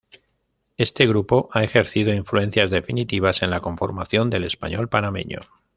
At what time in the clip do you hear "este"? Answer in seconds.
0.77-1.05